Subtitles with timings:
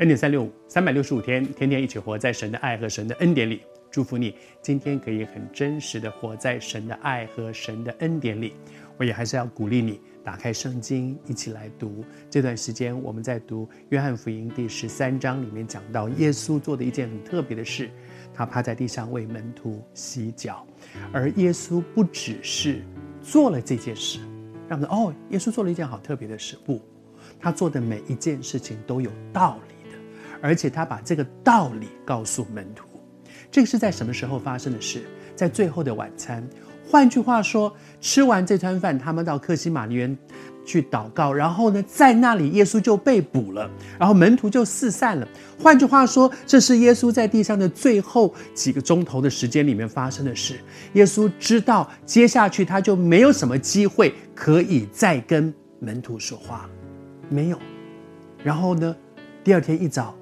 [0.00, 3.60] 恩典三六五，三百六十五天，天天一起活在神的爱和神的恩典里。
[3.90, 8.54] 祝福你，今天可以很真实的活在神的爱和神的恩典里。
[8.96, 12.02] 我也还是要鼓励你，打开圣经，一起来读。
[12.30, 17.90] 这段时间我们在读约翰福音第十三章里面讲到，耶稣做的一件很特别的事，
[18.32, 20.66] 他趴在地上为门徒洗脚。
[21.12, 22.80] 而耶稣不只是
[23.20, 24.18] 做了这件事，
[24.66, 26.56] 让我们哦，耶稣做了一件好特别的事。
[26.64, 26.80] 不，
[27.38, 29.74] 他做的每一件事情都有道理，
[30.40, 32.86] 而且他把这个道理告诉门徒。
[33.50, 35.02] 这个是在什么时候发生的事？
[35.34, 36.46] 在最后的晚餐。
[36.88, 40.16] 换句话说，吃完这餐饭，他们到克西马尼园
[40.64, 45.28] 去祷告，然后呢，在那里耶稣就被捕了，然后门徒就四散了。
[45.56, 50.58] 换句话说，这是耶稣在地上的最后几个钟头的时间里面发生的事。
[50.94, 56.68] 耶稣知道接下去他就没有什么机会可以再跟门徒说话，
[57.28, 57.58] 没有。
[58.42, 58.96] 然后呢，
[59.44, 60.12] 第二天一早，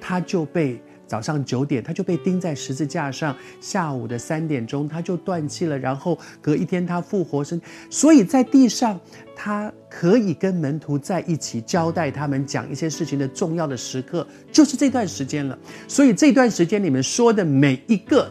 [0.00, 0.80] 他就被。
[1.08, 5.78] 早上九点，他就被钉在十字架上；下午的三点钟，他就断气了。
[5.78, 7.58] 然后隔一天，他复活生。
[7.88, 9.00] 所以在地上，
[9.34, 15.58] 他可以跟门徒在一起，交代他们讲一些事情的重要的时刻，就是这段时间了。
[15.88, 18.30] 所以这段时间里面说的每一个、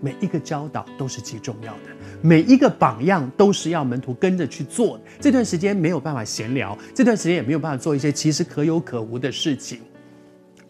[0.00, 1.90] 每一个教导都是极重要的，
[2.22, 5.04] 每一个榜样都是要门徒跟着去做的。
[5.20, 9.78] 这段时间没有办法闲聊，这段时间也没有办法做一些其实可有可无的事情。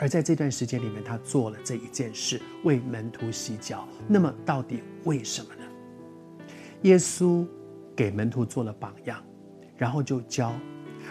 [0.02, 3.86] 而在这段时间里面，他做了这一件事，为门徒洗脚。
[4.08, 5.62] 那么，到底为什么呢？
[6.82, 7.46] 耶稣
[7.94, 9.22] 给门徒做了榜样，
[9.76, 10.52] 然后就教，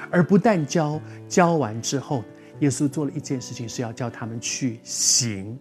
[0.09, 2.21] 而不但教，教完之后，
[2.59, 5.57] 耶稣做了一件事情，是要叫他们去行。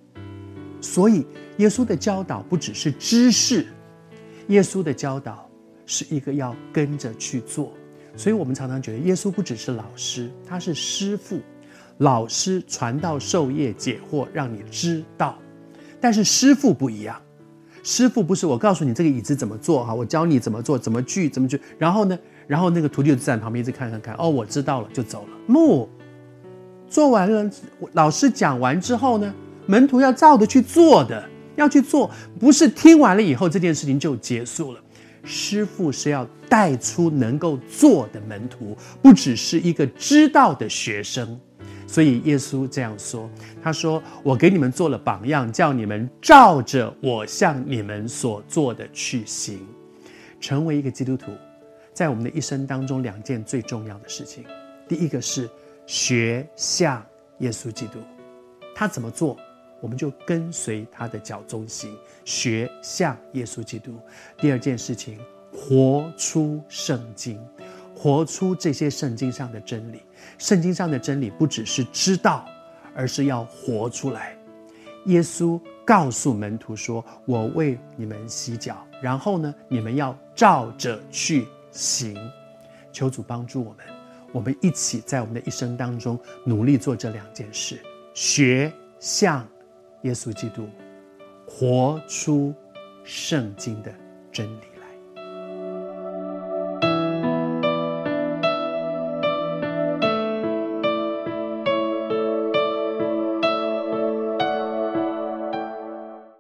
[0.81, 1.25] 所以，
[1.59, 3.65] 耶稣的教导不只是知识，
[4.49, 5.49] 耶稣的教导
[5.87, 7.72] 是一个要跟着去做。
[8.16, 11.38] 所以我们常常觉得，耶稣不只是老师，他是师傅。
[12.00, 15.38] 老师传道授业解惑，让你知道，
[16.00, 17.21] 但是师傅不一样。
[17.83, 21.60] 师傅不是我告诉你这个椅子怎么做哈，我教你怎么做，怎么锯，怎么锯。
[21.78, 25.28] 然后呢，然后那个徒弟就站旁边一直看看看，哦，我知道了，就走了。
[25.47, 25.89] 木
[26.89, 27.50] 做完了，
[27.93, 29.34] 老师讲完之后呢，
[29.66, 31.22] 门徒要照着去做的，
[31.56, 34.81] 要去做，不是听完了以后这件事情就结束了。
[35.22, 41.39] 师傅是要带出能够做的门徒，不只是一个知道的学生。
[41.91, 43.28] 所以耶稣这样说
[43.61, 49.67] ：“他说，我给你们做了榜样，叫你们照着我向你们所做的去行。
[50.41, 51.33] 成为一个基督徒，
[51.93, 54.45] 在我们的一生当中，两件最重要的事情。
[54.89, 55.51] 第一个是
[55.84, 57.05] 学像
[57.41, 57.99] 耶稣基督，
[58.72, 59.37] 他怎么做，
[59.81, 61.93] 我们就跟随他的脚踪行，
[62.25, 63.99] 学像耶稣基督。
[64.39, 65.19] 第二件事情，
[65.53, 67.37] 活出圣经。”
[68.03, 70.00] 活出这些圣经上的真理，
[70.38, 72.47] 圣经上的真理不只是知道，
[72.94, 74.34] 而是要活出来。
[75.05, 82.16] 耶稣告诉门徒说：“我为你们洗脚，然后呢，你们要照着去行。”
[82.91, 83.84] 求主帮助我们，
[84.33, 87.78] 我们一起在我们的一生当中努力做这两件事：
[88.15, 89.47] 学像
[90.05, 90.66] 耶稣基督，
[91.47, 92.55] 活出
[93.05, 93.93] 圣经的
[94.33, 94.69] 真理。